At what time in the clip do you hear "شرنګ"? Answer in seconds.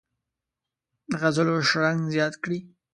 1.69-1.99